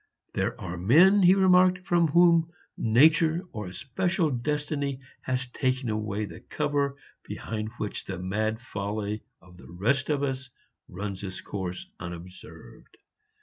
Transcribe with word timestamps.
"There 0.33 0.59
are 0.59 0.79
men," 0.79 1.21
he 1.21 1.35
remarked, 1.35 1.85
"from 1.85 2.07
whom 2.07 2.51
nature 2.75 3.45
or 3.51 3.67
a 3.67 3.73
special 3.75 4.31
destiny 4.31 4.99
has 5.21 5.45
taken 5.45 5.89
away 5.91 6.25
the 6.25 6.39
cover 6.39 6.95
behind 7.21 7.69
which 7.77 8.05
the 8.05 8.17
mad 8.17 8.59
folly 8.61 9.21
of 9.43 9.57
the 9.57 9.69
rest 9.71 10.09
of 10.09 10.23
us 10.23 10.49
runs 10.89 11.21
its 11.23 11.39
course 11.39 11.85
unobserved. 11.99 12.97